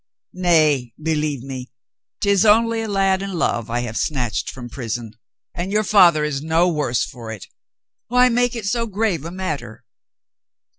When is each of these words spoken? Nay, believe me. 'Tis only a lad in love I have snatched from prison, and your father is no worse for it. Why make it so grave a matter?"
Nay, 0.33 0.95
believe 0.99 1.43
me. 1.43 1.69
'Tis 2.21 2.43
only 2.43 2.81
a 2.81 2.87
lad 2.87 3.21
in 3.21 3.33
love 3.33 3.69
I 3.69 3.81
have 3.81 3.95
snatched 3.97 4.49
from 4.49 4.67
prison, 4.67 5.11
and 5.53 5.71
your 5.71 5.83
father 5.83 6.23
is 6.23 6.41
no 6.41 6.67
worse 6.67 7.05
for 7.05 7.31
it. 7.31 7.45
Why 8.07 8.27
make 8.27 8.55
it 8.55 8.65
so 8.65 8.87
grave 8.87 9.25
a 9.25 9.31
matter?" 9.31 9.85